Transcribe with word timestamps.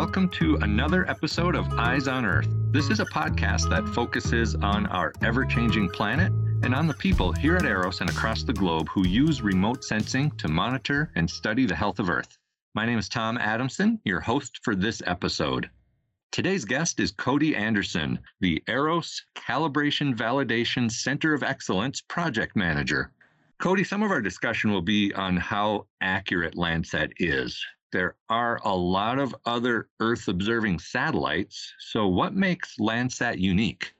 welcome 0.00 0.30
to 0.30 0.56
another 0.62 1.06
episode 1.10 1.54
of 1.54 1.70
Eyes 1.74 2.08
on 2.08 2.24
Earth. 2.24 2.48
This 2.72 2.88
is 2.88 3.00
a 3.00 3.04
podcast 3.04 3.68
that 3.68 3.86
focuses 3.86 4.54
on 4.54 4.86
our 4.86 5.12
ever 5.22 5.44
changing 5.44 5.90
planet 5.90 6.32
and 6.62 6.74
on 6.74 6.86
the 6.86 6.94
people 6.94 7.32
here 7.32 7.54
at 7.56 7.66
EROS 7.66 8.00
and 8.00 8.08
across 8.08 8.42
the 8.42 8.54
globe 8.54 8.88
who 8.88 9.06
use 9.06 9.42
remote 9.42 9.84
sensing 9.84 10.30
to 10.38 10.48
monitor 10.48 11.12
and 11.16 11.28
study 11.28 11.66
the 11.66 11.74
health 11.74 11.98
of 11.98 12.08
Earth. 12.08 12.38
My 12.74 12.86
name 12.86 12.98
is 12.98 13.10
Tom 13.10 13.36
Adamson, 13.36 14.00
your 14.06 14.20
host 14.20 14.60
for 14.62 14.74
this 14.74 15.02
episode. 15.04 15.68
Today's 16.32 16.64
guest 16.64 16.98
is 16.98 17.12
Cody 17.12 17.54
Anderson, 17.54 18.20
the 18.40 18.62
EROS 18.68 19.22
Calibration 19.34 20.16
Validation 20.16 20.90
Center 20.90 21.34
of 21.34 21.42
Excellence 21.42 22.00
Project 22.00 22.56
Manager. 22.56 23.12
Cody, 23.60 23.84
some 23.84 24.02
of 24.02 24.10
our 24.10 24.22
discussion 24.22 24.72
will 24.72 24.80
be 24.80 25.12
on 25.12 25.36
how 25.36 25.84
accurate 26.00 26.54
Landsat 26.54 27.12
is 27.18 27.62
there 27.92 28.16
are 28.28 28.60
a 28.64 28.74
lot 28.74 29.18
of 29.18 29.34
other 29.46 29.88
Earth 30.00 30.28
observing 30.28 30.78
satellites. 30.78 31.72
So, 31.78 32.08
what 32.08 32.34
makes 32.34 32.76
Landsat 32.78 33.38
unique? 33.38 33.92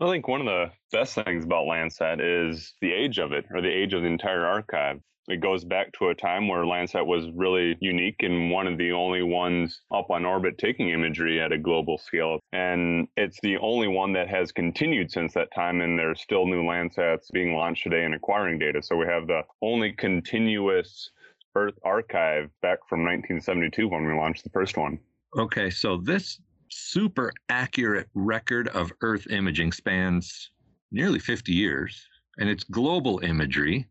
I 0.00 0.08
think 0.08 0.28
one 0.28 0.40
of 0.40 0.46
the 0.46 0.70
best 0.92 1.14
things 1.14 1.44
about 1.44 1.66
Landsat 1.66 2.20
is 2.20 2.74
the 2.80 2.92
age 2.92 3.18
of 3.18 3.32
it, 3.32 3.46
or 3.50 3.60
the 3.60 3.68
age 3.68 3.94
of 3.94 4.02
the 4.02 4.08
entire 4.08 4.46
archive. 4.46 5.00
It 5.28 5.40
goes 5.40 5.62
back 5.62 5.92
to 5.92 6.08
a 6.08 6.14
time 6.14 6.48
where 6.48 6.64
Landsat 6.64 7.04
was 7.04 7.30
really 7.32 7.76
unique 7.80 8.22
and 8.22 8.50
one 8.50 8.66
of 8.66 8.78
the 8.78 8.92
only 8.92 9.22
ones 9.22 9.82
up 9.92 10.10
on 10.10 10.24
orbit 10.24 10.56
taking 10.56 10.88
imagery 10.88 11.38
at 11.38 11.52
a 11.52 11.58
global 11.58 11.98
scale. 11.98 12.40
And 12.52 13.08
it's 13.16 13.38
the 13.42 13.58
only 13.58 13.88
one 13.88 14.14
that 14.14 14.28
has 14.28 14.52
continued 14.52 15.10
since 15.10 15.34
that 15.34 15.52
time. 15.54 15.82
And 15.82 15.98
there's 15.98 16.22
still 16.22 16.46
new 16.46 16.62
Landsats 16.62 17.30
being 17.30 17.54
launched 17.54 17.82
today 17.82 18.04
and 18.04 18.14
acquiring 18.14 18.58
data. 18.58 18.82
So 18.82 18.96
we 18.96 19.04
have 19.04 19.26
the 19.26 19.42
only 19.60 19.92
continuous 19.92 21.10
Earth 21.58 21.78
Archive 21.84 22.50
back 22.62 22.78
from 22.88 23.00
1972 23.00 23.88
when 23.88 24.06
we 24.06 24.14
launched 24.14 24.44
the 24.44 24.50
first 24.50 24.76
one. 24.76 24.98
Okay, 25.36 25.70
so 25.70 25.96
this 25.96 26.40
super 26.70 27.32
accurate 27.48 28.08
record 28.14 28.68
of 28.68 28.92
Earth 29.02 29.26
imaging 29.30 29.72
spans 29.72 30.50
nearly 30.92 31.18
50 31.18 31.52
years 31.52 32.06
and 32.38 32.48
it's 32.48 32.64
global 32.64 33.18
imagery. 33.20 33.86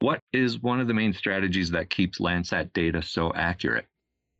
What 0.00 0.20
is 0.32 0.60
one 0.60 0.80
of 0.80 0.88
the 0.88 0.94
main 0.94 1.14
strategies 1.14 1.70
that 1.70 1.88
keeps 1.88 2.18
Landsat 2.18 2.72
data 2.74 3.00
so 3.00 3.32
accurate? 3.34 3.86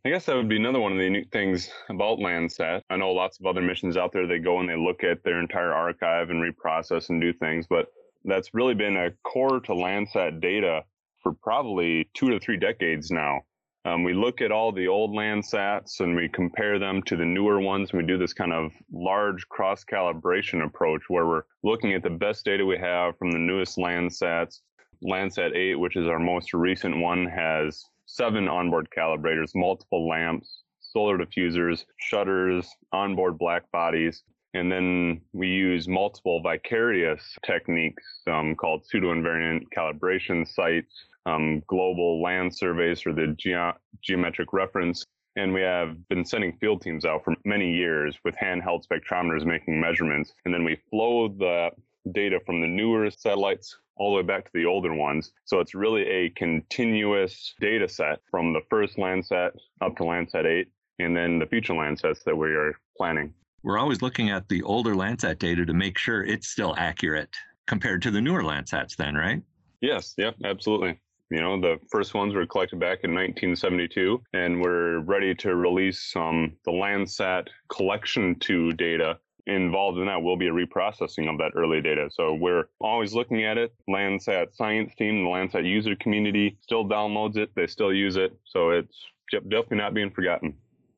I 0.05 0.11
guess 0.11 0.27
that 0.27 0.37
would 0.37 0.49
be 0.49 0.57
another 0.57 0.79
one 0.79 0.93
of 0.93 0.99
the 0.99 1.05
unique 1.05 1.33
things 1.33 1.71
about 1.89 2.19
Landsat. 2.19 2.83
I 2.91 2.97
know 2.97 3.11
lots 3.13 3.41
of 3.41 3.47
other 3.47 3.63
missions 3.63 3.97
out 3.97 4.13
there, 4.13 4.27
they 4.27 4.39
go 4.39 4.61
and 4.61 4.69
they 4.69 4.77
look 4.77 5.03
at 5.03 5.25
their 5.25 5.41
entire 5.41 5.73
archive 5.73 6.31
and 6.31 6.43
reprocess 6.43 7.09
and 7.09 7.21
do 7.21 7.33
things, 7.33 7.67
but 7.69 7.89
that's 8.25 8.55
really 8.55 8.75
been 8.75 8.97
a 8.97 9.11
core 9.25 9.61
to 9.61 9.73
Landsat 9.73 10.41
data 10.41 10.85
for 11.27 11.33
probably 11.43 12.09
two 12.15 12.31
to 12.31 12.39
three 12.39 12.57
decades 12.57 13.11
now. 13.11 13.41
Um, 13.85 14.05
we 14.05 14.15
look 14.15 14.41
at 14.41 14.53
all 14.53 14.71
the 14.71 14.87
old 14.87 15.11
Landsats 15.11 15.99
and 15.99 16.15
we 16.15 16.29
compare 16.29 16.79
them 16.79 17.03
to 17.03 17.17
the 17.17 17.25
newer 17.25 17.61
ones. 17.61 17.93
We 17.93 18.05
do 18.05 18.17
this 18.17 18.33
kind 18.33 18.53
of 18.53 18.71
large 18.93 19.49
cross 19.49 19.85
calibration 19.85 20.65
approach 20.65 21.03
where 21.09 21.27
we're 21.27 21.43
looking 21.65 21.95
at 21.95 22.05
the 22.05 22.11
best 22.11 22.45
data 22.45 22.65
we 22.65 22.79
have 22.79 23.19
from 23.19 23.33
the 23.33 23.39
newest 23.39 23.77
Landsats. 23.77 24.61
Landsat 25.05 25.57
8, 25.57 25.75
which 25.75 25.97
is 25.97 26.07
our 26.07 26.21
most 26.21 26.55
recent 26.55 26.97
one, 26.97 27.27
has 27.27 27.83
seven 28.07 28.47
onboard 28.47 28.87
calibrators, 28.97 29.51
multiple 29.57 30.09
lamps, 30.09 30.63
solar 30.79 31.19
diffusers, 31.19 31.87
shutters, 31.99 32.69
onboard 32.93 33.37
black 33.37 33.69
bodies. 33.73 34.23
And 34.57 34.73
then 34.73 35.21
we 35.35 35.49
use 35.49 35.87
multiple 35.87 36.41
vicarious 36.41 37.21
techniques 37.45 38.03
um, 38.27 38.55
called 38.55 38.87
pseudo 38.87 39.13
invariant 39.13 39.65
calibration 39.77 40.49
sites 40.49 40.95
um, 41.27 41.63
global 41.67 42.23
land 42.23 42.57
surveys 42.57 43.03
for 43.03 43.13
the 43.13 43.35
ge- 43.37 43.77
geometric 44.03 44.55
reference. 44.55 45.05
And 45.37 45.53
we 45.53 45.61
have 45.61 46.09
been 46.09 46.25
sending 46.25 46.57
field 46.57 46.81
teams 46.81 47.05
out 47.05 47.23
for 47.23 47.35
many 47.45 47.71
years 47.71 48.17
with 48.25 48.35
handheld 48.37 48.85
spectrometers 48.87 49.45
making 49.45 49.79
measurements. 49.79 50.33
And 50.47 50.55
then 50.55 50.65
we 50.65 50.81
flow 50.89 51.29
the 51.29 51.71
data 52.13 52.41
from 52.47 52.63
the 52.63 52.67
newer 52.67 53.11
satellites 53.11 53.77
all 53.97 54.13
the 54.13 54.17
way 54.17 54.23
back 54.23 54.47
to 54.47 54.51
the 54.55 54.65
older 54.65 54.95
ones. 54.95 55.33
So 55.45 55.61
it's 55.61 55.75
really 55.75 56.07
a 56.07 56.31
continuous 56.31 57.55
data 57.61 57.91
set 57.91 58.21
from 58.31 58.55
the 58.55 58.63
first 58.71 58.97
Landsat 58.97 59.51
up 59.83 59.97
to 59.97 60.05
Landsat 60.05 60.47
8 60.47 60.69
and 61.01 61.15
then 61.15 61.39
the 61.39 61.47
future 61.47 61.75
Landsats 61.75 62.25
that 62.25 62.37
we 62.37 62.49
are 62.55 62.79
planning. 62.97 63.35
We're 63.67 63.79
always 63.79 64.01
looking 64.01 64.31
at 64.31 64.49
the 64.49 64.63
older 64.63 64.95
Landsat 64.95 65.41
data 65.41 65.67
to 65.67 65.75
make 65.75 65.99
sure 65.99 66.23
it's 66.23 66.47
still 66.47 66.77
accurate 66.79 67.35
compared 67.67 68.01
to 68.03 68.13
the 68.13 68.21
newer 68.21 68.45
Landsats, 68.45 68.95
then, 68.95 69.17
right? 69.17 69.43
Yes, 69.81 70.15
yep, 70.17 70.37
absolutely. 70.45 71.01
You 71.31 71.41
know, 71.41 71.61
the 71.61 71.81
first 71.91 72.15
ones 72.15 72.33
were 72.33 72.47
collected 72.47 72.79
back 72.79 73.01
in 73.03 73.13
1972, 73.13 74.23
and 74.35 74.61
we're 74.61 75.01
ready 75.01 75.35
to 75.35 75.57
release 75.57 76.15
um, 76.15 76.53
the 76.65 76.71
Landsat 76.71 77.49
collection 77.69 78.37
2 78.39 78.75
data. 78.75 79.19
Involved 79.49 79.99
in 79.99 80.07
that 80.07 80.23
will 80.23 80.37
be 80.37 80.47
a 80.47 80.53
reprocessing 80.53 81.29
of 81.29 81.37
that 81.39 81.51
early 81.57 81.81
data. 81.81 82.09
So 82.13 82.35
we're 82.35 82.67
always 82.81 83.15
looking 83.15 83.43
at 83.43 83.59
it. 83.59 83.75
Landsat 83.89 84.55
science 84.55 84.95
team, 84.95 85.25
the 85.25 85.29
Landsat 85.29 85.65
user 85.65 85.97
community 85.97 86.57
still 86.61 86.85
downloads 86.85 87.37
it. 87.37 87.51
They 87.57 87.67
still 87.67 87.93
use 87.93 88.15
it. 88.15 88.33
So 88.45 88.71
it's 88.71 88.97
definitely 89.33 89.79
not 89.79 89.93
being 89.93 90.11
forgotten. 90.13 90.55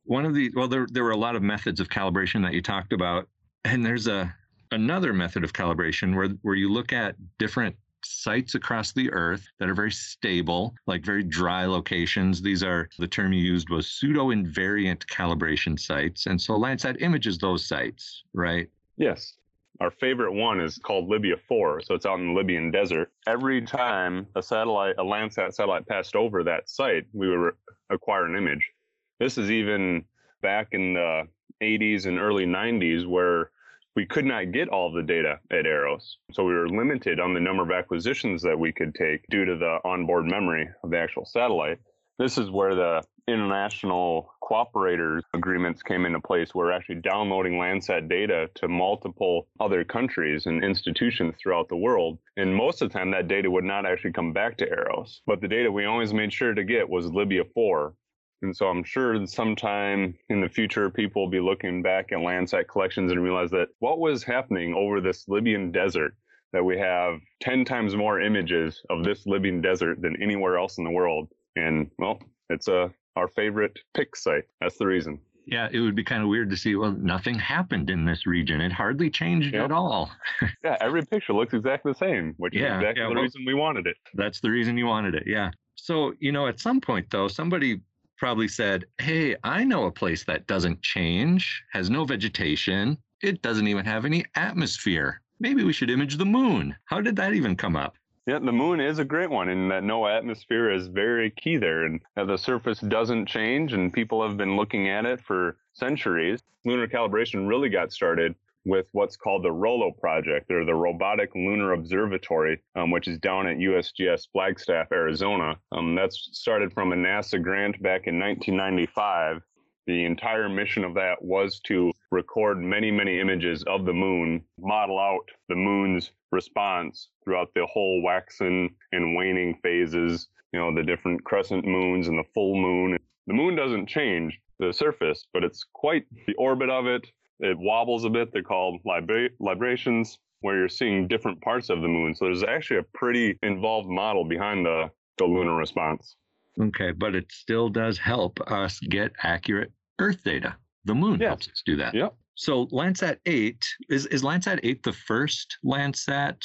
One 0.08 0.24
of 0.24 0.34
the, 0.34 0.50
well, 0.54 0.68
there, 0.68 0.86
there 0.90 1.04
were 1.04 1.10
a 1.10 1.18
lot 1.18 1.36
of 1.36 1.42
methods 1.42 1.80
of 1.80 1.90
calibration 1.90 2.42
that 2.42 2.54
you 2.54 2.62
talked 2.62 2.94
about. 2.94 3.28
And 3.66 3.84
there's 3.84 4.06
a, 4.06 4.34
another 4.72 5.12
method 5.12 5.44
of 5.44 5.52
calibration 5.52 6.16
where, 6.16 6.28
where 6.40 6.54
you 6.54 6.72
look 6.72 6.94
at 6.94 7.14
different 7.38 7.76
sites 8.02 8.54
across 8.54 8.92
the 8.92 9.12
earth 9.12 9.46
that 9.58 9.68
are 9.68 9.74
very 9.74 9.90
stable, 9.90 10.74
like 10.86 11.04
very 11.04 11.22
dry 11.22 11.66
locations. 11.66 12.40
These 12.40 12.62
are 12.62 12.88
the 12.98 13.06
term 13.06 13.34
you 13.34 13.42
used 13.42 13.68
was 13.68 13.90
pseudo 13.90 14.28
invariant 14.28 15.04
calibration 15.08 15.78
sites. 15.78 16.24
And 16.24 16.40
so 16.40 16.54
Landsat 16.54 17.02
images 17.02 17.36
those 17.36 17.66
sites, 17.66 18.24
right? 18.32 18.66
Yes. 18.96 19.34
Our 19.80 19.90
favorite 19.90 20.32
one 20.32 20.58
is 20.58 20.78
called 20.78 21.10
Libya 21.10 21.36
4. 21.46 21.82
So 21.82 21.94
it's 21.94 22.06
out 22.06 22.18
in 22.18 22.28
the 22.28 22.32
Libyan 22.32 22.70
desert. 22.70 23.12
Every 23.26 23.60
time 23.60 24.26
a 24.36 24.42
satellite, 24.42 24.94
a 24.96 25.04
Landsat 25.04 25.52
satellite 25.52 25.86
passed 25.86 26.16
over 26.16 26.42
that 26.44 26.70
site, 26.70 27.04
we 27.12 27.28
would 27.28 27.52
acquire 27.90 28.24
an 28.24 28.36
image. 28.36 28.72
This 29.20 29.36
is 29.36 29.50
even 29.50 30.04
back 30.42 30.68
in 30.72 30.94
the 30.94 31.24
80s 31.60 32.06
and 32.06 32.18
early 32.20 32.46
90s 32.46 33.04
where 33.06 33.50
we 33.96 34.06
could 34.06 34.24
not 34.24 34.52
get 34.52 34.68
all 34.68 34.92
the 34.92 35.02
data 35.02 35.40
at 35.50 35.66
EROS. 35.66 36.18
So 36.30 36.44
we 36.44 36.54
were 36.54 36.68
limited 36.68 37.18
on 37.18 37.34
the 37.34 37.40
number 37.40 37.64
of 37.64 37.72
acquisitions 37.72 38.42
that 38.42 38.56
we 38.56 38.70
could 38.70 38.94
take 38.94 39.26
due 39.28 39.44
to 39.44 39.56
the 39.56 39.78
onboard 39.84 40.26
memory 40.26 40.68
of 40.84 40.90
the 40.90 40.98
actual 40.98 41.24
satellite. 41.24 41.80
This 42.20 42.38
is 42.38 42.50
where 42.50 42.76
the 42.76 43.02
international 43.26 44.32
cooperators 44.40 45.22
agreements 45.34 45.82
came 45.82 46.06
into 46.06 46.20
place. 46.20 46.54
We're 46.54 46.70
actually 46.70 47.00
downloading 47.00 47.54
Landsat 47.54 48.08
data 48.08 48.48
to 48.54 48.68
multiple 48.68 49.48
other 49.58 49.82
countries 49.82 50.46
and 50.46 50.62
institutions 50.62 51.34
throughout 51.42 51.68
the 51.68 51.76
world. 51.76 52.18
And 52.36 52.54
most 52.54 52.82
of 52.82 52.88
the 52.88 52.96
time, 52.96 53.10
that 53.10 53.26
data 53.26 53.50
would 53.50 53.64
not 53.64 53.84
actually 53.84 54.12
come 54.12 54.32
back 54.32 54.56
to 54.58 54.68
EROS. 54.68 55.22
But 55.26 55.40
the 55.40 55.48
data 55.48 55.72
we 55.72 55.86
always 55.86 56.14
made 56.14 56.32
sure 56.32 56.54
to 56.54 56.62
get 56.62 56.88
was 56.88 57.06
Libya 57.06 57.42
4, 57.52 57.94
and 58.42 58.56
so 58.56 58.66
I'm 58.66 58.84
sure 58.84 59.26
sometime 59.26 60.14
in 60.28 60.40
the 60.40 60.48
future, 60.48 60.90
people 60.90 61.22
will 61.22 61.30
be 61.30 61.40
looking 61.40 61.82
back 61.82 62.12
at 62.12 62.18
Landsat 62.18 62.68
collections 62.68 63.10
and 63.10 63.22
realize 63.22 63.50
that 63.50 63.68
what 63.80 63.98
was 63.98 64.22
happening 64.22 64.74
over 64.74 65.00
this 65.00 65.26
Libyan 65.28 65.72
desert, 65.72 66.14
that 66.52 66.64
we 66.64 66.78
have 66.78 67.20
10 67.40 67.64
times 67.64 67.96
more 67.96 68.20
images 68.20 68.80
of 68.90 69.04
this 69.04 69.26
Libyan 69.26 69.60
desert 69.60 70.00
than 70.00 70.20
anywhere 70.22 70.56
else 70.56 70.78
in 70.78 70.84
the 70.84 70.90
world. 70.90 71.28
And 71.56 71.90
well, 71.98 72.20
it's 72.48 72.68
a, 72.68 72.82
uh, 72.82 72.88
our 73.16 73.26
favorite 73.26 73.76
PICS 73.94 74.22
site. 74.22 74.44
That's 74.60 74.78
the 74.78 74.86
reason. 74.86 75.18
Yeah, 75.44 75.68
it 75.72 75.80
would 75.80 75.96
be 75.96 76.04
kind 76.04 76.22
of 76.22 76.28
weird 76.28 76.50
to 76.50 76.56
see, 76.56 76.76
well, 76.76 76.92
nothing 76.92 77.36
happened 77.36 77.90
in 77.90 78.04
this 78.04 78.26
region. 78.26 78.60
It 78.60 78.70
hardly 78.70 79.10
changed 79.10 79.54
yep. 79.54 79.64
at 79.64 79.72
all. 79.72 80.10
yeah, 80.64 80.76
every 80.80 81.04
picture 81.04 81.32
looks 81.32 81.54
exactly 81.54 81.92
the 81.92 81.98
same, 81.98 82.34
which 82.36 82.54
yeah, 82.54 82.76
is 82.76 82.82
exactly 82.82 83.02
yeah, 83.02 83.08
the 83.08 83.14
well, 83.14 83.22
reason 83.22 83.44
we 83.44 83.54
wanted 83.54 83.86
it. 83.86 83.96
That's 84.14 84.40
the 84.40 84.50
reason 84.50 84.76
you 84.76 84.86
wanted 84.86 85.14
it. 85.14 85.24
Yeah. 85.26 85.50
So, 85.74 86.12
you 86.20 86.32
know, 86.32 86.46
at 86.46 86.60
some 86.60 86.80
point, 86.80 87.06
though, 87.10 87.28
somebody 87.28 87.80
probably 88.18 88.48
said, 88.48 88.84
Hey, 88.98 89.36
I 89.44 89.64
know 89.64 89.84
a 89.86 89.92
place 89.92 90.24
that 90.24 90.46
doesn't 90.46 90.82
change, 90.82 91.62
has 91.72 91.88
no 91.88 92.04
vegetation, 92.04 92.98
it 93.22 93.42
doesn't 93.42 93.66
even 93.68 93.84
have 93.84 94.04
any 94.04 94.24
atmosphere. 94.34 95.20
Maybe 95.40 95.64
we 95.64 95.72
should 95.72 95.90
image 95.90 96.16
the 96.16 96.26
moon. 96.26 96.76
How 96.84 97.00
did 97.00 97.16
that 97.16 97.34
even 97.34 97.56
come 97.56 97.76
up? 97.76 97.96
Yeah, 98.26 98.40
the 98.40 98.52
moon 98.52 98.78
is 98.78 98.98
a 98.98 99.04
great 99.04 99.30
one, 99.30 99.48
and 99.48 99.70
that 99.70 99.84
no 99.84 100.06
atmosphere 100.06 100.70
is 100.70 100.88
very 100.88 101.30
key 101.30 101.56
there. 101.56 101.84
And 101.84 102.00
the 102.14 102.36
surface 102.36 102.80
doesn't 102.80 103.26
change, 103.26 103.72
and 103.72 103.92
people 103.92 104.22
have 104.26 104.36
been 104.36 104.54
looking 104.54 104.88
at 104.90 105.06
it 105.06 105.20
for 105.20 105.56
centuries. 105.72 106.40
Lunar 106.66 106.86
calibration 106.86 107.48
really 107.48 107.70
got 107.70 107.90
started 107.90 108.34
with 108.68 108.86
what's 108.92 109.16
called 109.16 109.42
the 109.42 109.50
ROLO 109.50 109.90
project, 109.90 110.50
or 110.50 110.64
the 110.64 110.74
Robotic 110.74 111.34
Lunar 111.34 111.72
Observatory, 111.72 112.60
um, 112.76 112.90
which 112.90 113.08
is 113.08 113.18
down 113.18 113.46
at 113.46 113.56
USGS 113.56 114.28
Flagstaff, 114.32 114.92
Arizona. 114.92 115.56
Um, 115.72 115.94
that's 115.94 116.28
started 116.32 116.72
from 116.72 116.92
a 116.92 116.96
NASA 116.96 117.42
grant 117.42 117.82
back 117.82 118.06
in 118.06 118.18
1995. 118.18 119.42
The 119.86 120.04
entire 120.04 120.48
mission 120.48 120.84
of 120.84 120.94
that 120.94 121.16
was 121.22 121.60
to 121.66 121.90
record 122.10 122.58
many, 122.58 122.90
many 122.90 123.18
images 123.18 123.64
of 123.64 123.86
the 123.86 123.92
moon, 123.92 124.44
model 124.60 124.98
out 124.98 125.28
the 125.48 125.56
moon's 125.56 126.12
response 126.30 127.08
throughout 127.24 127.48
the 127.54 127.66
whole 127.66 128.02
waxing 128.02 128.74
and 128.92 129.16
waning 129.16 129.58
phases, 129.62 130.28
you 130.52 130.60
know, 130.60 130.74
the 130.74 130.82
different 130.82 131.24
crescent 131.24 131.64
moons 131.64 132.08
and 132.08 132.18
the 132.18 132.28
full 132.34 132.54
moon 132.54 132.98
the 133.28 133.34
moon 133.34 133.54
doesn't 133.54 133.86
change 133.86 134.40
the 134.58 134.72
surface, 134.72 135.26
but 135.34 135.44
it's 135.44 135.62
quite 135.74 136.06
the 136.26 136.34
orbit 136.36 136.70
of 136.70 136.86
it. 136.86 137.06
It 137.40 137.56
wobbles 137.58 138.04
a 138.04 138.10
bit. 138.10 138.32
They're 138.32 138.42
called 138.42 138.80
libra- 138.84 139.30
librations, 139.40 140.18
where 140.40 140.56
you're 140.56 140.68
seeing 140.68 141.06
different 141.08 141.40
parts 141.40 141.68
of 141.70 141.82
the 141.82 141.88
moon. 141.88 142.14
So 142.14 142.24
there's 142.26 142.42
actually 142.42 142.78
a 142.78 142.84
pretty 142.94 143.38
involved 143.42 143.88
model 143.88 144.24
behind 144.24 144.66
the, 144.66 144.90
the 145.18 145.24
lunar 145.24 145.54
response. 145.54 146.16
Okay, 146.60 146.90
but 146.92 147.14
it 147.14 147.30
still 147.30 147.68
does 147.68 147.98
help 147.98 148.40
us 148.50 148.80
get 148.80 149.12
accurate 149.22 149.70
Earth 150.00 150.22
data. 150.24 150.56
The 150.84 150.94
moon 150.94 151.20
Yes. 151.20 151.28
helps 151.28 151.48
us 151.48 151.62
do 151.64 151.76
that. 151.76 151.94
Yep. 151.94 152.14
So 152.34 152.66
Landsat 152.68 153.18
8 153.26 153.64
is 153.90 154.06
is 154.06 154.22
Landsat 154.22 154.60
8 154.62 154.82
the 154.84 154.92
first 154.92 155.58
Landsat 155.64 156.40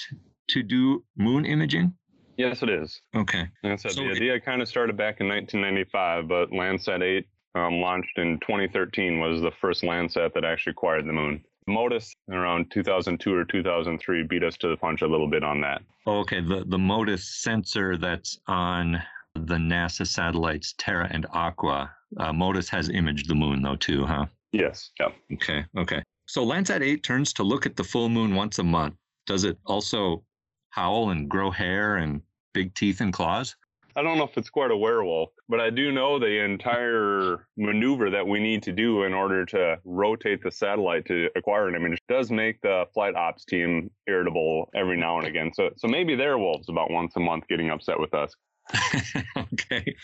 to 0.50 0.64
do 0.64 1.04
moon 1.18 1.46
imaging? 1.46 1.94
Yes, 2.38 2.64
it 2.64 2.70
is. 2.70 3.00
Okay. 3.16 3.48
Said, 3.64 3.80
So 3.80 4.02
the 4.02 4.10
it- 4.10 4.16
idea 4.18 4.40
kind 4.40 4.62
of 4.62 4.68
started 4.68 4.98
back 4.98 5.20
in 5.22 5.28
1995, 5.28 6.28
but 6.28 6.50
Landsat 6.52 7.04
8 7.04 7.28
um, 7.56 7.80
launched 7.80 8.18
in 8.18 8.40
2013 8.40 9.20
was 9.20 9.42
the 9.42 9.52
first 9.62 9.84
Landsat 9.84 10.34
that 10.34 10.46
actually 10.46 10.72
acquired 10.72 11.06
the 11.06 11.14
moon. 11.14 11.44
MODIS 11.68 12.14
around 12.30 12.70
2002 12.72 13.34
or 13.34 13.46
2003 13.46 14.24
beat 14.24 14.44
us 14.44 14.58
to 14.58 14.68
the 14.68 14.78
punch 14.78 15.02
a 15.02 15.08
little 15.08 15.30
bit 15.30 15.44
on 15.44 15.62
that. 15.62 15.82
Okay, 16.06 16.42
the 16.42 16.66
the 16.68 16.78
MODIS 16.78 17.24
sensor 17.42 17.96
that's 17.98 18.40
on 18.48 19.02
the 19.36 19.56
NASA 19.56 20.06
satellites 20.06 20.76
Terra 20.78 21.08
and 21.12 21.26
Aqua. 21.32 21.92
Uh, 22.18 22.34
MODIS 22.34 22.70
has 22.70 22.90
imaged 22.90 23.30
the 23.30 23.36
moon 23.36 23.62
though 23.62 23.76
too, 23.78 24.06
huh? 24.06 24.26
Yes. 24.52 24.92
Yep. 25.00 25.16
Okay, 25.34 25.66
okay. 25.78 26.04
So 26.28 26.46
Landsat 26.46 26.82
8 26.82 27.04
turns 27.04 27.34
to 27.34 27.44
look 27.44 27.66
at 27.66 27.76
the 27.76 27.84
full 27.84 28.10
moon 28.10 28.36
once 28.36 28.60
a 28.60 28.64
month. 28.64 28.96
Does 29.26 29.44
it 29.44 29.58
also 29.66 30.24
howl 30.70 31.10
and 31.10 31.30
grow 31.30 31.50
hair 31.50 31.98
and 31.98 32.22
big 32.54 32.74
teeth 32.76 33.02
and 33.02 33.12
claws? 33.12 33.56
I 33.96 34.02
don't 34.02 34.18
know 34.18 34.24
if 34.24 34.38
it's 34.38 34.50
quite 34.50 34.72
a 34.72 34.78
werewolf, 34.78 35.30
but 35.48 35.60
I 35.60 35.70
do 35.70 35.92
know 35.92 36.18
the 36.18 36.44
entire 36.44 37.48
maneuver 37.58 38.10
that 38.10 38.26
we 38.26 38.40
need 38.40 38.64
to 38.64 38.72
do 38.72 39.04
in 39.04 39.14
order 39.14 39.46
to 39.48 39.80
rotate 39.84 40.42
the 40.42 40.52
satellite 40.52 41.06
to 41.06 41.30
acquire 41.36 41.68
an 41.68 41.76
image 41.76 42.00
does 42.10 42.32
make 42.32 42.60
the 42.62 42.86
flight 42.94 43.16
ops 43.16 43.46
team 43.46 43.92
irritable 44.08 44.70
every 44.74 44.98
now 44.98 45.20
and 45.20 45.28
again. 45.28 45.52
So, 45.54 45.70
so 45.78 45.88
maybe 45.88 46.16
they're 46.16 46.38
wolves 46.38 46.70
about 46.70 46.90
once 46.90 47.16
a 47.16 47.20
month 47.20 47.48
getting 47.48 47.70
upset 47.70 48.00
with 48.00 48.14
us. 48.14 48.34
okay. 49.38 49.96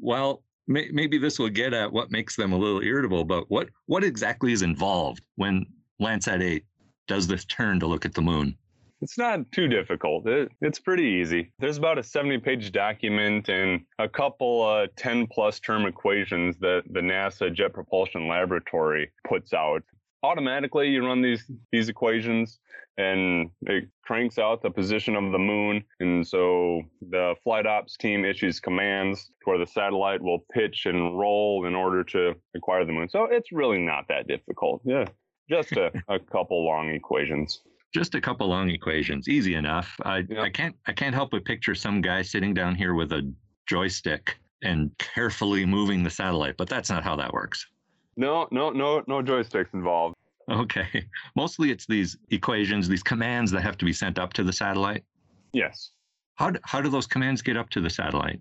Well, 0.00 0.42
may, 0.66 0.88
maybe 0.90 1.18
this 1.18 1.38
will 1.38 1.50
get 1.50 1.74
at 1.74 1.92
what 1.92 2.10
makes 2.10 2.36
them 2.36 2.52
a 2.52 2.58
little 2.58 2.80
irritable, 2.80 3.24
but 3.24 3.50
what, 3.50 3.68
what 3.86 4.04
exactly 4.04 4.52
is 4.52 4.62
involved 4.62 5.22
when 5.36 5.66
Landsat 6.00 6.42
8 6.42 6.64
does 7.08 7.26
this 7.26 7.44
turn 7.44 7.78
to 7.80 7.86
look 7.86 8.06
at 8.06 8.14
the 8.14 8.22
moon? 8.22 8.56
It's 9.04 9.18
not 9.18 9.52
too 9.52 9.68
difficult. 9.68 10.26
It, 10.26 10.50
it's 10.62 10.78
pretty 10.78 11.04
easy. 11.04 11.52
There's 11.58 11.76
about 11.76 11.98
a 11.98 12.02
70 12.02 12.38
page 12.38 12.72
document 12.72 13.50
and 13.50 13.82
a 13.98 14.08
couple 14.08 14.64
uh, 14.64 14.86
10 14.96 15.26
plus 15.26 15.60
term 15.60 15.84
equations 15.84 16.56
that 16.60 16.84
the 16.90 17.00
NASA 17.00 17.52
Jet 17.52 17.74
Propulsion 17.74 18.28
Laboratory 18.28 19.12
puts 19.28 19.52
out. 19.52 19.82
Automatically, 20.22 20.88
you 20.88 21.06
run 21.06 21.20
these 21.20 21.44
these 21.70 21.90
equations 21.90 22.58
and 22.96 23.50
it 23.66 23.90
cranks 24.04 24.38
out 24.38 24.62
the 24.62 24.70
position 24.70 25.16
of 25.16 25.32
the 25.32 25.38
moon. 25.38 25.84
And 26.00 26.26
so 26.26 26.80
the 27.02 27.34
flight 27.44 27.66
ops 27.66 27.98
team 27.98 28.24
issues 28.24 28.58
commands 28.58 29.26
to 29.26 29.32
where 29.50 29.58
the 29.58 29.66
satellite 29.66 30.22
will 30.22 30.46
pitch 30.50 30.86
and 30.86 31.18
roll 31.18 31.66
in 31.66 31.74
order 31.74 32.04
to 32.04 32.36
acquire 32.56 32.86
the 32.86 32.92
moon. 32.92 33.10
So 33.10 33.24
it's 33.24 33.52
really 33.52 33.80
not 33.80 34.08
that 34.08 34.28
difficult. 34.28 34.80
Yeah. 34.86 35.04
Just 35.50 35.72
a, 35.72 35.92
a 36.08 36.18
couple 36.18 36.64
long 36.64 36.88
equations. 36.88 37.60
Just 37.94 38.14
a 38.14 38.20
couple 38.20 38.48
long 38.48 38.70
equations, 38.70 39.28
easy 39.28 39.54
enough. 39.54 39.94
I, 40.04 40.24
Yeah. 40.28 40.42
I 40.42 40.50
can't 40.50 40.74
I 40.86 40.92
can't 40.92 41.14
help 41.14 41.30
but 41.30 41.44
picture 41.44 41.74
some 41.74 42.00
guy 42.00 42.22
sitting 42.22 42.52
down 42.52 42.74
here 42.74 42.94
with 42.94 43.12
a 43.12 43.32
joystick 43.66 44.38
and 44.62 44.90
carefully 44.98 45.64
moving 45.64 46.02
the 46.02 46.10
satellite, 46.10 46.56
but 46.56 46.68
that's 46.68 46.90
not 46.90 47.04
how 47.04 47.14
that 47.16 47.32
works. 47.32 47.64
No, 48.16 48.48
no, 48.50 48.70
no, 48.70 49.02
no 49.06 49.22
joysticks 49.22 49.72
involved. 49.74 50.16
Okay. 50.50 51.06
Mostly 51.36 51.70
it's 51.70 51.86
these 51.86 52.16
equations, 52.30 52.88
these 52.88 53.02
commands 53.02 53.50
that 53.52 53.62
have 53.62 53.78
to 53.78 53.84
be 53.84 53.92
sent 53.92 54.18
up 54.18 54.32
to 54.34 54.44
the 54.44 54.52
satellite. 54.52 55.04
Yes. 55.52 55.90
How 56.36 56.50
do, 56.50 56.58
how 56.64 56.80
do 56.80 56.88
those 56.88 57.06
commands 57.06 57.42
get 57.42 57.56
up 57.56 57.70
to 57.70 57.80
the 57.80 57.90
satellite? 57.90 58.40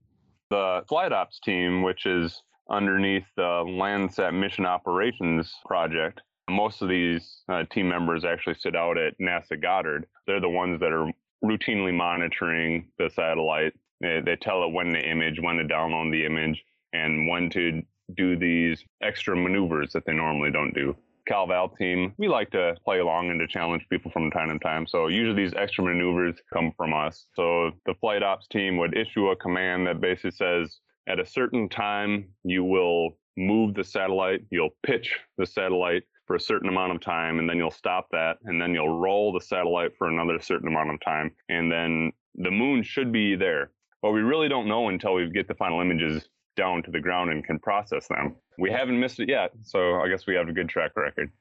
The 0.49 0.83
flight 0.87 1.11
ops 1.11 1.39
team, 1.39 1.83
which 1.83 2.05
is 2.05 2.41
underneath 2.69 3.25
the 3.35 3.63
Landsat 3.67 4.33
Mission 4.33 4.65
Operations 4.65 5.51
Project, 5.65 6.21
most 6.49 6.81
of 6.81 6.89
these 6.89 7.43
uh, 7.49 7.63
team 7.71 7.87
members 7.89 8.25
actually 8.25 8.55
sit 8.55 8.75
out 8.75 8.97
at 8.97 9.17
NASA 9.19 9.61
Goddard. 9.61 10.05
They're 10.27 10.41
the 10.41 10.49
ones 10.49 10.79
that 10.79 10.91
are 10.91 11.11
routinely 11.43 11.93
monitoring 11.93 12.89
the 12.97 13.09
satellite. 13.09 13.73
They, 14.01 14.21
they 14.25 14.35
tell 14.35 14.63
it 14.63 14.73
when 14.73 14.93
to 14.93 14.99
image, 14.99 15.39
when 15.39 15.57
to 15.57 15.63
download 15.63 16.11
the 16.11 16.25
image, 16.25 16.63
and 16.93 17.27
when 17.27 17.49
to 17.51 17.81
do 18.15 18.37
these 18.37 18.83
extra 19.01 19.35
maneuvers 19.35 19.93
that 19.93 20.05
they 20.05 20.13
normally 20.13 20.51
don't 20.51 20.73
do. 20.73 20.95
CalVal 21.29 21.77
team, 21.77 22.13
we 22.17 22.27
like 22.27 22.51
to 22.51 22.75
play 22.83 22.99
along 22.99 23.29
and 23.29 23.39
to 23.39 23.47
challenge 23.47 23.85
people 23.89 24.11
from 24.11 24.29
time 24.29 24.49
to 24.49 24.59
time. 24.59 24.85
So 24.85 25.07
usually 25.07 25.43
these 25.43 25.53
extra 25.55 25.83
maneuvers 25.83 26.35
come 26.53 26.73
from 26.75 26.93
us. 26.93 27.27
So 27.33 27.71
the 27.85 27.93
flight 28.01 28.23
ops 28.23 28.47
team 28.47 28.77
would 28.77 28.97
issue 28.97 29.29
a 29.29 29.35
command 29.37 29.87
that 29.87 30.01
basically 30.01 30.31
says, 30.31 30.79
at 31.07 31.19
a 31.19 31.25
certain 31.25 31.69
time, 31.69 32.27
you 32.43 32.65
will 32.65 33.11
move 33.37 33.73
the 33.73 33.83
satellite, 33.83 34.41
you'll 34.49 34.75
pitch 34.85 35.17
the 35.37 35.45
satellite 35.45 36.03
for 36.25 36.35
a 36.35 36.39
certain 36.39 36.69
amount 36.69 36.93
of 36.93 37.01
time, 37.01 37.39
and 37.39 37.49
then 37.49 37.57
you'll 37.57 37.71
stop 37.71 38.07
that, 38.11 38.37
and 38.45 38.61
then 38.61 38.73
you'll 38.73 38.99
roll 38.99 39.33
the 39.33 39.41
satellite 39.41 39.91
for 39.97 40.07
another 40.07 40.39
certain 40.39 40.67
amount 40.67 40.91
of 40.91 40.99
time, 41.01 41.31
and 41.49 41.71
then 41.71 42.11
the 42.35 42.51
moon 42.51 42.83
should 42.83 43.11
be 43.11 43.35
there. 43.35 43.71
But 44.01 44.11
we 44.11 44.21
really 44.21 44.49
don't 44.49 44.67
know 44.67 44.89
until 44.89 45.13
we 45.13 45.29
get 45.29 45.47
the 45.47 45.53
final 45.53 45.81
images 45.81 46.27
down 46.55 46.83
to 46.83 46.91
the 46.91 46.99
ground 46.99 47.31
and 47.31 47.43
can 47.43 47.59
process 47.59 48.07
them. 48.07 48.35
We 48.57 48.71
haven't 48.71 48.99
missed 48.99 49.19
it 49.19 49.29
yet, 49.29 49.51
so 49.63 50.01
I 50.01 50.07
guess 50.07 50.27
we 50.27 50.35
have 50.35 50.47
a 50.47 50.53
good 50.53 50.69
track 50.69 50.91
record. 50.95 51.31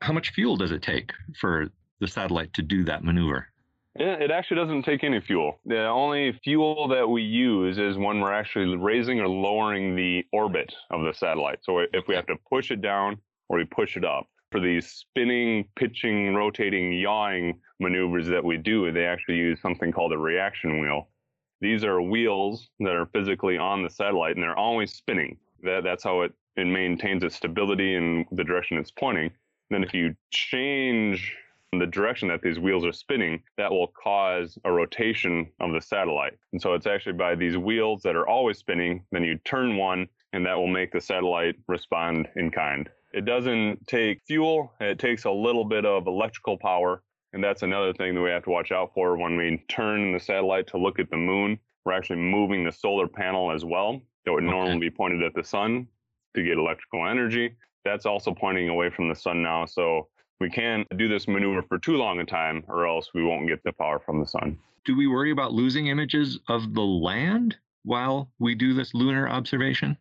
How 0.00 0.12
much 0.12 0.30
fuel 0.30 0.56
does 0.56 0.70
it 0.70 0.82
take 0.82 1.12
for 1.40 1.68
the 2.00 2.06
satellite 2.06 2.52
to 2.54 2.62
do 2.62 2.84
that 2.84 3.04
maneuver? 3.04 3.48
Yeah, 3.98 4.14
it 4.14 4.30
actually 4.32 4.56
doesn't 4.56 4.82
take 4.82 5.04
any 5.04 5.20
fuel. 5.20 5.60
The 5.66 5.86
only 5.86 6.32
fuel 6.42 6.88
that 6.88 7.08
we 7.08 7.22
use 7.22 7.78
is 7.78 7.96
when 7.96 8.20
we're 8.20 8.32
actually 8.32 8.76
raising 8.76 9.20
or 9.20 9.28
lowering 9.28 9.94
the 9.94 10.24
orbit 10.32 10.74
of 10.90 11.04
the 11.04 11.14
satellite. 11.14 11.60
So 11.62 11.78
if 11.78 12.08
we 12.08 12.16
have 12.16 12.26
to 12.26 12.34
push 12.48 12.72
it 12.72 12.82
down 12.82 13.18
or 13.48 13.58
we 13.58 13.64
push 13.64 13.96
it 13.96 14.04
up. 14.04 14.26
For 14.50 14.60
these 14.60 14.86
spinning, 14.86 15.64
pitching, 15.76 16.34
rotating, 16.34 16.92
yawing 16.92 17.60
maneuvers 17.80 18.28
that 18.28 18.44
we 18.44 18.56
do, 18.56 18.90
they 18.92 19.04
actually 19.04 19.36
use 19.36 19.60
something 19.60 19.90
called 19.90 20.12
a 20.12 20.18
reaction 20.18 20.80
wheel. 20.80 21.08
These 21.60 21.84
are 21.84 22.00
wheels 22.00 22.68
that 22.80 22.94
are 22.94 23.06
physically 23.06 23.58
on 23.58 23.82
the 23.82 23.90
satellite 23.90 24.36
and 24.36 24.42
they're 24.42 24.58
always 24.58 24.92
spinning. 24.92 25.38
That, 25.62 25.82
that's 25.82 26.04
how 26.04 26.20
it, 26.22 26.32
it 26.56 26.66
maintains 26.66 27.24
its 27.24 27.36
stability 27.36 27.96
and 27.96 28.26
the 28.32 28.44
direction 28.44 28.78
it's 28.78 28.90
pointing. 28.90 29.30
Then 29.70 29.82
if 29.82 29.92
you 29.92 30.14
change 30.30 31.34
the 31.78 31.86
direction 31.86 32.28
that 32.28 32.42
these 32.42 32.58
wheels 32.58 32.84
are 32.84 32.92
spinning, 32.92 33.42
that 33.56 33.70
will 33.70 33.88
cause 33.88 34.58
a 34.64 34.70
rotation 34.70 35.48
of 35.60 35.72
the 35.72 35.80
satellite. 35.80 36.34
And 36.52 36.60
so 36.60 36.74
it's 36.74 36.86
actually 36.86 37.14
by 37.14 37.34
these 37.34 37.56
wheels 37.56 38.02
that 38.02 38.14
are 38.16 38.28
always 38.28 38.58
spinning, 38.58 39.04
then 39.10 39.24
you 39.24 39.38
turn 39.44 39.76
one, 39.76 40.06
and 40.32 40.44
that 40.46 40.56
will 40.56 40.68
make 40.68 40.92
the 40.92 41.00
satellite 41.00 41.56
respond 41.66 42.28
in 42.36 42.50
kind. 42.50 42.88
It 43.14 43.24
doesn't 43.24 43.86
take 43.86 44.22
fuel, 44.26 44.72
it 44.80 44.98
takes 44.98 45.24
a 45.24 45.30
little 45.30 45.64
bit 45.64 45.86
of 45.86 46.08
electrical 46.08 46.58
power. 46.58 47.00
And 47.32 47.42
that's 47.42 47.62
another 47.62 47.92
thing 47.92 48.14
that 48.16 48.20
we 48.20 48.30
have 48.30 48.42
to 48.44 48.50
watch 48.50 48.72
out 48.72 48.90
for 48.92 49.16
when 49.16 49.36
we 49.36 49.62
turn 49.68 50.12
the 50.12 50.18
satellite 50.18 50.66
to 50.68 50.78
look 50.78 50.98
at 50.98 51.10
the 51.10 51.16
moon. 51.16 51.58
We're 51.84 51.92
actually 51.92 52.16
moving 52.18 52.64
the 52.64 52.72
solar 52.72 53.06
panel 53.06 53.52
as 53.52 53.64
well. 53.64 54.00
That 54.24 54.32
would 54.32 54.42
Okay. 54.42 54.50
normally 54.50 54.78
be 54.78 54.90
pointed 54.90 55.22
at 55.22 55.32
the 55.34 55.44
sun 55.44 55.86
to 56.34 56.42
get 56.42 56.58
electrical 56.58 57.06
energy. 57.06 57.54
That's 57.84 58.04
also 58.04 58.34
pointing 58.34 58.68
away 58.68 58.90
from 58.90 59.08
the 59.08 59.14
sun 59.14 59.42
now. 59.42 59.64
So 59.64 60.08
we 60.40 60.50
can't 60.50 60.86
do 60.96 61.06
this 61.06 61.28
maneuver 61.28 61.62
for 61.62 61.78
too 61.78 61.96
long 61.96 62.18
a 62.18 62.24
time, 62.24 62.64
or 62.66 62.86
else 62.86 63.14
we 63.14 63.22
won't 63.22 63.46
get 63.46 63.62
the 63.62 63.72
power 63.72 64.00
from 64.00 64.18
the 64.18 64.26
sun. 64.26 64.58
Do 64.84 64.96
we 64.96 65.06
worry 65.06 65.30
about 65.30 65.52
losing 65.52 65.86
images 65.86 66.40
of 66.48 66.74
the 66.74 66.82
land 66.82 67.56
while 67.84 68.30
we 68.40 68.56
do 68.56 68.74
this 68.74 68.92
lunar 68.92 69.28
observation? 69.28 69.96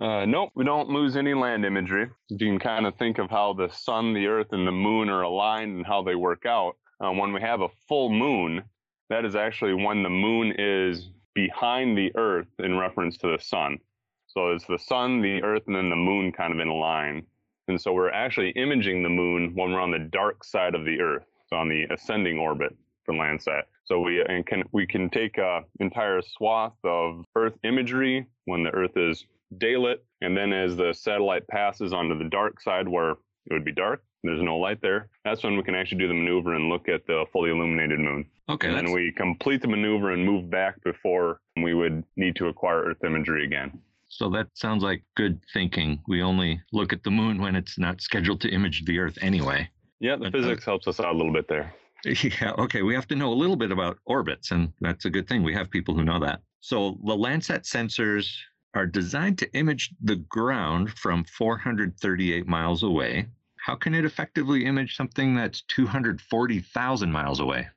Uh, 0.00 0.26
nope, 0.26 0.50
we 0.54 0.64
don't 0.64 0.90
lose 0.90 1.16
any 1.16 1.32
land 1.32 1.64
imagery. 1.64 2.10
You 2.28 2.36
can 2.36 2.58
kind 2.58 2.86
of 2.86 2.96
think 2.96 3.18
of 3.18 3.30
how 3.30 3.54
the 3.54 3.68
sun, 3.68 4.12
the 4.12 4.26
earth, 4.26 4.48
and 4.52 4.66
the 4.66 4.72
moon 4.72 5.08
are 5.08 5.22
aligned 5.22 5.76
and 5.76 5.86
how 5.86 6.02
they 6.02 6.14
work 6.14 6.44
out. 6.44 6.76
Uh, 7.00 7.12
when 7.12 7.32
we 7.32 7.40
have 7.40 7.62
a 7.62 7.68
full 7.88 8.10
moon, 8.10 8.62
that 9.08 9.24
is 9.24 9.34
actually 9.36 9.72
when 9.74 10.02
the 10.02 10.10
moon 10.10 10.52
is 10.58 11.08
behind 11.34 11.96
the 11.96 12.10
earth 12.16 12.48
in 12.58 12.76
reference 12.76 13.16
to 13.18 13.28
the 13.28 13.42
sun. 13.42 13.78
So 14.26 14.52
it's 14.52 14.66
the 14.66 14.78
sun, 14.78 15.22
the 15.22 15.42
earth, 15.42 15.62
and 15.66 15.74
then 15.74 15.88
the 15.88 15.96
moon 15.96 16.30
kind 16.30 16.52
of 16.52 16.60
in 16.60 16.68
a 16.68 16.74
line. 16.74 17.24
And 17.68 17.80
so 17.80 17.92
we're 17.94 18.10
actually 18.10 18.50
imaging 18.50 19.02
the 19.02 19.08
moon 19.08 19.52
when 19.54 19.72
we're 19.72 19.80
on 19.80 19.90
the 19.90 19.98
dark 19.98 20.44
side 20.44 20.74
of 20.74 20.84
the 20.84 21.00
earth, 21.00 21.24
so 21.48 21.56
on 21.56 21.68
the 21.68 21.84
ascending 21.90 22.38
orbit 22.38 22.76
for 23.04 23.14
Landsat. 23.14 23.62
So 23.84 24.00
we 24.00 24.22
and 24.22 24.44
can 24.44 24.62
we 24.72 24.86
can 24.86 25.08
take 25.08 25.38
a 25.38 25.62
entire 25.80 26.20
swath 26.20 26.74
of 26.84 27.24
Earth 27.34 27.54
imagery 27.64 28.26
when 28.44 28.62
the 28.62 28.70
Earth 28.70 28.96
is 28.96 29.24
daylit, 29.58 29.98
and 30.20 30.36
then 30.36 30.52
as 30.52 30.76
the 30.76 30.92
satellite 30.92 31.46
passes 31.48 31.92
onto 31.92 32.18
the 32.18 32.28
dark 32.28 32.60
side 32.60 32.88
where 32.88 33.10
it 33.10 33.52
would 33.52 33.64
be 33.64 33.72
dark, 33.72 34.02
there's 34.22 34.42
no 34.42 34.56
light 34.56 34.80
there. 34.82 35.08
That's 35.24 35.42
when 35.42 35.56
we 35.56 35.62
can 35.62 35.74
actually 35.74 35.98
do 35.98 36.08
the 36.08 36.14
maneuver 36.14 36.54
and 36.54 36.68
look 36.68 36.88
at 36.88 37.06
the 37.06 37.24
fully 37.32 37.50
illuminated 37.50 38.00
moon. 38.00 38.26
Okay, 38.48 38.68
and 38.68 38.76
then 38.76 38.92
we 38.92 39.12
complete 39.12 39.62
the 39.62 39.68
maneuver 39.68 40.12
and 40.12 40.24
move 40.24 40.50
back 40.50 40.82
before 40.82 41.40
we 41.62 41.74
would 41.74 42.04
need 42.16 42.36
to 42.36 42.48
acquire 42.48 42.82
Earth 42.82 43.04
imagery 43.04 43.44
again. 43.44 43.78
So 44.08 44.28
that 44.30 44.48
sounds 44.54 44.82
like 44.82 45.02
good 45.16 45.40
thinking. 45.52 46.00
We 46.06 46.22
only 46.22 46.60
look 46.72 46.92
at 46.92 47.02
the 47.02 47.10
moon 47.10 47.40
when 47.40 47.56
it's 47.56 47.78
not 47.78 48.00
scheduled 48.00 48.40
to 48.42 48.48
image 48.48 48.84
the 48.84 48.98
Earth 48.98 49.18
anyway. 49.20 49.68
Yeah, 50.00 50.16
the 50.16 50.26
uh, 50.26 50.30
physics 50.30 50.64
helps 50.64 50.86
us 50.86 51.00
out 51.00 51.14
a 51.14 51.16
little 51.16 51.32
bit 51.32 51.48
there. 51.48 51.74
Yeah, 52.04 52.52
okay. 52.58 52.82
We 52.82 52.94
have 52.94 53.08
to 53.08 53.16
know 53.16 53.32
a 53.32 53.34
little 53.34 53.56
bit 53.56 53.72
about 53.72 53.98
orbits, 54.04 54.52
and 54.52 54.72
that's 54.80 55.06
a 55.06 55.10
good 55.10 55.26
thing. 55.26 55.42
We 55.42 55.54
have 55.54 55.70
people 55.70 55.92
who 55.92 56.04
know 56.04 56.20
that. 56.20 56.40
So 56.60 56.98
the 57.04 57.16
Landsat 57.16 57.62
sensors 57.62 58.32
are 58.76 58.86
designed 58.86 59.38
to 59.38 59.52
image 59.54 59.90
the 60.02 60.16
ground 60.16 60.90
from 60.90 61.24
438 61.24 62.46
miles 62.46 62.82
away. 62.82 63.26
How 63.56 63.74
can 63.74 63.94
it 63.94 64.04
effectively 64.04 64.66
image 64.66 64.96
something 64.96 65.34
that's 65.34 65.62
240,000 65.62 67.10
miles 67.10 67.40
away? 67.40 67.68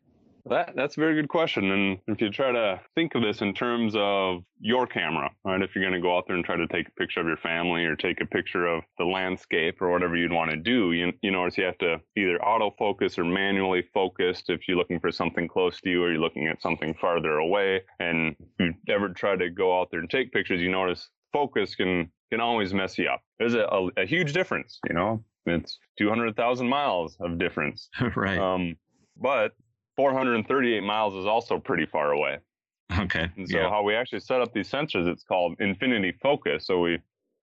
That 0.50 0.74
that's 0.75 0.98
a 0.98 1.00
very 1.00 1.15
good 1.15 1.29
question. 1.29 1.72
And 1.72 2.00
if 2.08 2.22
you 2.22 2.32
try 2.32 2.51
to 2.51 2.82
think 2.96 3.13
of 3.15 3.22
this 3.22 3.41
in 3.41 3.53
terms 3.53 3.94
of 3.96 4.44
your 4.60 4.88
camera, 4.88 5.29
right? 5.46 5.62
If 5.62 5.75
you're 5.75 5.84
going 5.84 5.94
to 5.94 6.01
go 6.01 6.18
out 6.18 6.25
there 6.27 6.36
and 6.36 6.44
try 6.44 6.56
to 6.56 6.68
take 6.68 6.88
a 6.88 6.91
picture 6.91 7.20
of 7.20 7.27
your 7.27 7.38
family 7.38 7.86
or 7.86 7.96
take 7.96 8.20
a 8.20 8.25
picture 8.25 8.65
of 8.65 8.84
the 8.98 9.06
landscape 9.06 9.82
or 9.82 9.91
whatever 9.91 10.15
you'd 10.15 10.34
want 10.34 10.50
to 10.50 10.58
do, 10.58 10.91
you, 10.91 11.13
you 11.22 11.32
notice 11.32 11.58
you 11.58 11.65
have 11.65 11.77
to 11.77 12.01
either 12.18 12.39
autofocus 12.39 13.18
or 13.18 13.25
manually 13.25 13.84
focus 13.94 14.44
if 14.48 14.68
you're 14.68 14.77
looking 14.77 15.00
for 15.00 15.12
something 15.12 15.48
close 15.48 15.79
to 15.82 15.89
you 15.89 16.03
or 16.03 16.12
you're 16.12 16.22
looking 16.22 16.48
at 16.48 16.62
something 16.62 16.96
farther 16.96 17.38
away. 17.38 17.82
And 18.00 18.36
if 18.39 18.75
you 18.88 18.94
ever 18.94 19.10
try 19.10 19.36
to 19.36 19.50
go 19.50 19.79
out 19.79 19.89
there 19.91 20.00
and 20.00 20.10
take 20.10 20.32
pictures, 20.32 20.62
you 20.62 20.72
notice 20.72 21.10
focus 21.32 21.75
can 21.75 22.12
can 22.32 22.41
always 22.41 22.74
mess 22.74 22.98
you 22.98 23.08
up. 23.08 23.22
There's 23.39 23.56
a, 23.56 23.62
a, 23.62 23.89
a 23.98 24.06
huge 24.06 24.34
difference, 24.34 24.79
you 24.88 24.94
know. 24.94 25.24
It's 25.46 25.79
200,000 25.98 26.68
miles 26.68 27.18
of 27.20 27.39
difference. 27.39 27.89
right. 28.15 28.38
Um, 28.38 28.75
but 29.18 29.53
438 30.00 30.79
miles 30.79 31.13
is 31.13 31.25
also 31.25 31.60
pretty 31.60 31.86
far 31.86 32.13
away. 32.13 32.38
Okay. 32.98 33.29
And 33.36 33.50
so 33.50 33.58
yeah. 33.58 33.70
how 33.70 33.84
we 33.84 33.96
actually 33.96 34.22
set 34.22 34.39
up 34.39 34.53
these 34.53 34.72
sensors, 34.72 35.06
it's 35.12 35.25
called 35.25 35.58
infinity 35.60 36.13
focus. 36.24 36.68
So 36.68 36.79
we 36.79 37.00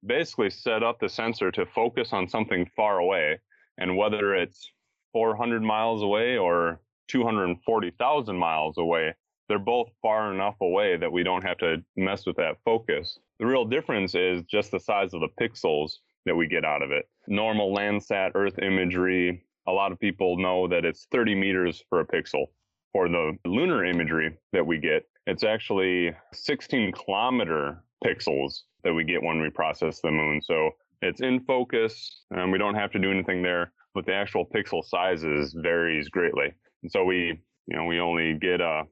basically 0.06 0.48
set 0.48 0.82
up 0.82 0.98
the 0.98 1.10
sensor 1.10 1.50
to 1.50 1.66
focus 1.66 2.14
on 2.14 2.26
something 2.26 2.66
far 2.74 3.00
away, 3.00 3.38
and 3.76 3.98
whether 3.98 4.34
it's 4.34 4.66
400 5.12 5.60
miles 5.60 6.02
away 6.02 6.38
or 6.38 6.80
240,000 7.08 8.34
miles 8.34 8.78
away, 8.78 9.14
they're 9.50 9.58
both 9.58 9.90
far 10.00 10.32
enough 10.32 10.56
away 10.62 10.96
that 10.96 11.12
we 11.12 11.22
don't 11.22 11.44
have 11.44 11.58
to 11.58 11.84
mess 11.96 12.24
with 12.24 12.36
that 12.36 12.56
focus. 12.64 13.18
The 13.40 13.46
real 13.46 13.66
difference 13.66 14.14
is 14.14 14.42
just 14.44 14.70
the 14.70 14.80
size 14.80 15.12
of 15.12 15.20
the 15.20 15.28
pixels 15.38 15.96
that 16.24 16.34
we 16.34 16.46
get 16.46 16.64
out 16.64 16.80
of 16.80 16.92
it. 16.92 17.10
Normal 17.26 17.76
Landsat 17.76 18.30
Earth 18.34 18.58
imagery 18.58 19.44
a 19.68 19.72
lot 19.72 19.92
of 19.92 20.00
people 20.00 20.38
know 20.38 20.66
that 20.66 20.86
it's 20.86 21.06
30 21.12 21.34
meters 21.34 21.84
for 21.88 22.00
a 22.00 22.06
pixel. 22.06 22.46
For 22.92 23.06
the 23.08 23.36
lunar 23.44 23.84
imagery 23.84 24.34
that 24.54 24.66
we 24.66 24.78
get, 24.78 25.04
it's 25.26 25.44
actually 25.44 26.10
16 26.32 26.92
kilometer 26.92 27.84
pixels 28.02 28.62
that 28.82 28.94
we 28.94 29.04
get 29.04 29.22
when 29.22 29.42
we 29.42 29.50
process 29.50 30.00
the 30.00 30.10
moon. 30.10 30.40
So 30.42 30.70
it's 31.02 31.20
in 31.20 31.40
focus 31.40 32.22
and 32.30 32.50
we 32.50 32.56
don't 32.56 32.74
have 32.76 32.90
to 32.92 32.98
do 32.98 33.10
anything 33.10 33.42
there, 33.42 33.72
but 33.94 34.06
the 34.06 34.14
actual 34.14 34.46
pixel 34.46 34.82
sizes 34.82 35.54
varies 35.58 36.08
greatly. 36.08 36.54
And 36.82 36.90
so 36.90 37.04
we, 37.04 37.38
you 37.66 37.76
know, 37.76 37.84
we 37.84 38.00
only 38.00 38.38
get 38.40 38.62
a, 38.62 38.84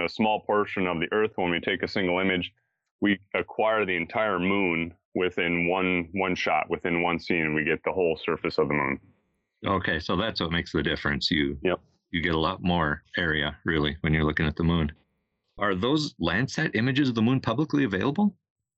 a 0.00 0.08
small 0.08 0.40
portion 0.40 0.88
of 0.88 0.98
the 0.98 1.08
Earth 1.12 1.32
when 1.36 1.50
we 1.50 1.60
take 1.60 1.84
a 1.84 1.88
single 1.88 2.18
image. 2.18 2.52
We 3.00 3.20
acquire 3.34 3.86
the 3.86 3.96
entire 3.96 4.40
moon 4.40 4.94
within 5.14 5.68
one 5.68 6.08
one 6.12 6.34
shot, 6.34 6.68
within 6.68 7.02
one 7.02 7.20
scene. 7.20 7.54
We 7.54 7.62
get 7.62 7.84
the 7.84 7.92
whole 7.92 8.16
surface 8.16 8.58
of 8.58 8.66
the 8.66 8.74
moon. 8.74 8.98
Okay, 9.66 9.98
so 9.98 10.16
that's 10.16 10.40
what 10.40 10.52
makes 10.52 10.72
the 10.72 10.82
difference. 10.82 11.30
You 11.30 11.58
yep. 11.62 11.80
you 12.10 12.22
get 12.22 12.34
a 12.34 12.38
lot 12.38 12.62
more 12.62 13.02
area 13.16 13.56
really 13.64 13.96
when 14.00 14.12
you're 14.12 14.24
looking 14.24 14.46
at 14.46 14.56
the 14.56 14.64
moon. 14.64 14.92
Are 15.58 15.74
those 15.74 16.14
Landsat 16.14 16.74
images 16.74 17.08
of 17.08 17.14
the 17.14 17.22
moon 17.22 17.40
publicly 17.40 17.84
available? 17.84 18.34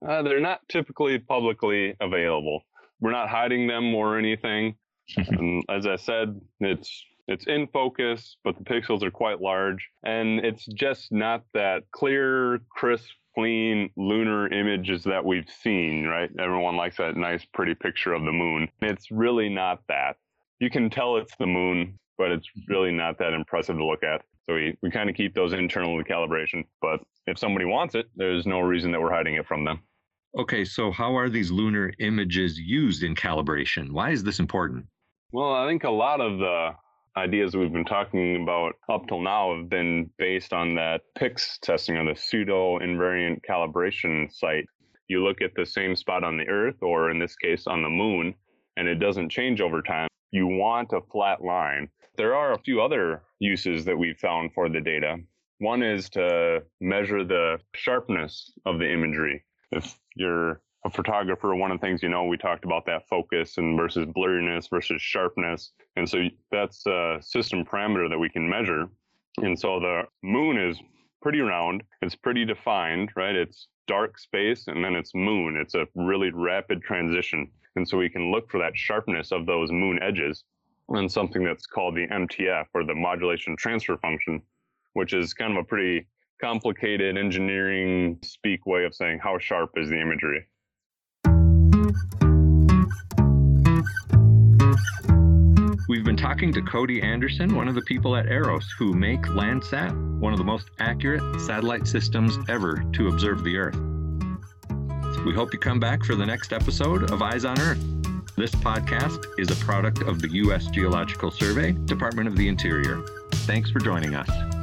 Uh, 0.07 0.23
they're 0.23 0.41
not 0.41 0.61
typically 0.69 1.19
publicly 1.19 1.97
available. 2.01 2.63
We're 3.01 3.13
not 3.13 3.29
hiding 3.29 3.67
them 3.67 3.95
or 3.95 4.19
anything. 4.19 4.77
and 5.17 5.65
as 5.71 5.87
I 5.87 5.97
said, 5.97 6.41
it's 6.61 7.05
it's 7.29 7.47
in 7.47 7.67
focus, 7.69 8.37
but 8.45 8.57
the 8.57 8.65
pixels 8.65 9.03
are 9.03 9.11
quite 9.11 9.41
large, 9.41 9.89
and 10.05 10.45
it's 10.45 10.65
just 10.67 11.11
not 11.11 11.45
that 11.55 11.83
clear, 11.91 12.61
crisp, 12.69 13.11
clean 13.35 13.91
lunar 13.97 14.47
images 14.53 15.03
that 15.05 15.25
we've 15.25 15.51
seen. 15.63 16.05
Right? 16.05 16.31
Everyone 16.39 16.77
likes 16.77 16.99
that 16.99 17.17
nice, 17.17 17.45
pretty 17.53 17.75
picture 17.75 18.13
of 18.13 18.23
the 18.23 18.33
moon. 18.33 18.69
It's 18.83 19.11
really 19.11 19.49
not 19.49 19.81
that 19.89 20.17
you 20.61 20.71
can 20.71 20.91
tell 20.91 21.17
it's 21.17 21.37
the 21.39 21.47
moon, 21.47 21.99
but 22.19 22.31
it's 22.31 22.49
really 22.69 22.93
not 22.93 23.19
that 23.19 23.33
impressive 23.33 23.77
to 23.77 23.85
look 23.85 24.03
at. 24.03 24.23
So 24.49 24.55
we, 24.55 24.77
we 24.83 24.91
kind 24.91 25.11
of 25.11 25.17
keep 25.17 25.35
those 25.35 25.53
internal 25.53 25.99
to 25.99 26.05
calibration. 26.05 26.65
But 26.81 27.01
if 27.27 27.39
somebody 27.39 27.65
wants 27.65 27.95
it, 27.95 28.07
there's 28.15 28.47
no 28.47 28.61
reason 28.61 28.93
that 28.93 29.01
we're 29.01 29.13
hiding 29.13 29.35
it 29.35 29.47
from 29.47 29.65
them. 29.65 29.81
Okay, 30.39 30.65
so 30.65 30.91
how 30.91 31.17
are 31.17 31.29
these 31.29 31.51
lunar 31.51 31.93
images 31.99 32.59
used 32.59 33.03
in 33.03 33.15
calibration? 33.15 33.91
Why 33.91 34.11
is 34.11 34.23
this 34.23 34.39
important? 34.39 34.87
Well, 35.33 35.53
I 35.53 35.67
think 35.67 35.85
a 35.85 35.91
lot 35.91 36.21
of 36.21 36.39
the 36.39 36.71
ideas 37.17 37.57
we've 37.57 37.73
been 37.73 37.85
talking 37.85 38.43
about 38.43 38.75
up 38.91 39.07
till 39.09 39.21
now 39.21 39.57
have 39.57 39.69
been 39.69 40.11
based 40.19 40.53
on 40.53 40.75
that 40.75 41.01
PICS 41.19 41.59
testing 41.63 41.97
or 41.97 42.05
the 42.05 42.19
pseudo 42.19 42.79
invariant 42.79 43.41
calibration 43.49 44.33
site. 44.33 44.67
You 45.09 45.25
look 45.25 45.41
at 45.41 45.53
the 45.57 45.65
same 45.65 45.97
spot 45.97 46.23
on 46.23 46.37
the 46.37 46.47
Earth, 46.49 46.77
or 46.83 47.11
in 47.11 47.19
this 47.19 47.35
case 47.37 47.67
on 47.67 47.83
the 47.83 47.89
moon, 47.89 48.35
and 48.77 48.87
it 48.87 48.97
doesn't 48.97 49.31
change 49.31 49.61
over 49.61 49.81
time 49.81 50.09
you 50.31 50.47
want 50.47 50.93
a 50.93 51.01
flat 51.13 51.43
line. 51.43 51.89
There 52.17 52.35
are 52.35 52.53
a 52.53 52.59
few 52.59 52.81
other 52.81 53.23
uses 53.39 53.85
that 53.85 53.97
we've 53.97 54.19
found 54.19 54.53
for 54.55 54.69
the 54.69 54.81
data. 54.81 55.19
One 55.59 55.83
is 55.83 56.11
to 56.11 56.63
measure 56.81 57.25
the 57.25 57.59
sharpness 57.75 58.53
of 58.67 58.79
the 58.79 58.91
imagery. 58.91 59.45
If 59.73 59.99
you're 60.15 60.61
a 60.85 60.91
photographer, 60.91 61.55
one 61.55 61.71
of 61.71 61.81
the 61.81 61.87
things 61.87 62.03
you 62.03 62.09
know, 62.09 62.25
we 62.25 62.37
talked 62.37 62.65
about 62.65 62.87
that 62.87 63.09
focus 63.09 63.59
and 63.59 63.77
versus 63.77 64.07
blurriness 64.07 64.71
versus 64.71 65.01
sharpness. 65.03 65.73
And 65.97 66.09
so 66.09 66.25
that's 66.51 66.87
a 66.87 67.19
system 67.21 67.65
parameter 67.65 68.09
that 68.09 68.19
we 68.19 68.29
can 68.29 68.49
measure. 68.49 68.89
And 69.39 69.59
so 69.59 69.81
the 69.81 70.03
moon 70.23 70.59
is 70.59 70.79
pretty 71.27 71.41
round, 71.41 71.83
it's 72.03 72.15
pretty 72.15 72.45
defined, 72.45 73.11
right? 73.17 73.35
It's 73.35 73.67
dark 73.89 74.17
space 74.17 74.69
and 74.69 74.85
then 74.85 74.95
it's 74.95 75.13
moon. 75.13 75.57
It's 75.61 75.75
a 75.75 75.89
really 75.97 76.31
rapid 76.31 76.83
transition. 76.83 77.51
And 77.75 77.89
so 77.89 77.99
we 77.99 78.09
can 78.09 78.31
look 78.31 78.49
for 78.49 78.61
that 78.61 78.77
sharpness 78.77 79.33
of 79.33 79.45
those 79.45 79.73
moon 79.73 79.99
edges 80.01 80.45
and 80.89 81.11
something 81.11 81.43
that's 81.43 81.67
called 81.67 81.97
the 81.97 82.07
MTF 82.07 82.67
or 82.75 82.85
the 82.85 82.95
modulation 82.95 83.57
transfer 83.57 83.97
function, 83.97 84.41
which 84.93 85.15
is 85.15 85.35
kind 85.35 85.51
of 85.51 85.65
a 85.65 85.65
pretty 85.65 86.07
complicated 86.41 87.19
engineering 87.19 88.21
speak 88.23 88.65
way 88.65 88.85
of 88.85 88.95
saying 88.95 89.19
how 89.21 89.37
sharp 89.37 89.71
is 89.75 89.89
the 89.91 90.01
imagery. 90.01 90.47
We've 95.89 96.05
been 96.05 96.17
talking 96.17 96.53
to 96.53 96.63
Cody 96.63 97.01
Anderson, 97.01 97.55
one 97.55 97.69
of 97.69 97.77
the 97.77 97.83
people 97.83 98.17
at 98.17 98.27
EROS 98.27 98.69
who 98.77 98.93
make 98.93 99.23
Landsat 99.23 99.95
one 100.19 100.33
of 100.33 100.39
the 100.39 100.45
most 100.45 100.71
accurate 100.81 101.41
satellite 101.41 101.87
systems 101.87 102.37
ever 102.49 102.83
to 102.95 103.07
observe 103.07 103.45
the 103.45 103.57
Earth. 103.57 103.79
We 105.25 105.33
hope 105.33 105.53
you 105.53 105.61
come 105.61 105.79
back 105.79 106.05
for 106.05 106.17
the 106.17 106.27
next 106.27 106.53
episode 106.53 107.13
of 107.13 107.23
Eyes 107.23 107.45
on 107.45 107.61
Earth. 107.61 107.79
This 108.35 108.51
podcast 108.51 109.25
is 109.39 109.51
a 109.51 109.65
product 109.65 110.03
of 110.03 110.21
the 110.21 110.29
U.S. 110.29 110.67
Geological 110.67 111.31
Survey, 111.31 111.73
Department 111.73 112.27
of 112.27 112.37
the 112.37 112.49
Interior. 112.49 113.05
Thanks 113.31 113.71
for 113.71 113.79
joining 113.79 114.17
us. 114.17 114.56